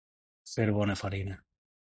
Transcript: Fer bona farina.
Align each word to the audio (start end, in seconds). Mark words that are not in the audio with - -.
Fer 0.53 0.65
bona 0.79 0.97
farina. 1.03 1.41